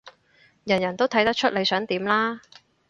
[0.63, 2.41] 人人都睇得出你想點啦